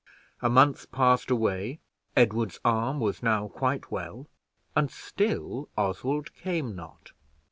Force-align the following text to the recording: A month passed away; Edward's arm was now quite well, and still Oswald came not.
A 0.41 0.49
month 0.49 0.91
passed 0.91 1.29
away; 1.29 1.79
Edward's 2.17 2.59
arm 2.65 2.99
was 2.99 3.21
now 3.21 3.49
quite 3.49 3.91
well, 3.91 4.25
and 4.75 4.89
still 4.89 5.69
Oswald 5.77 6.33
came 6.33 6.75
not. 6.75 7.11